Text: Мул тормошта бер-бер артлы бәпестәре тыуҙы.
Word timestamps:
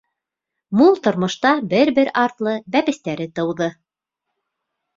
Мул 0.79 0.95
тормошта 1.07 1.51
бер-бер 1.75 2.11
артлы 2.23 2.55
бәпестәре 2.77 3.31
тыуҙы. 3.39 3.71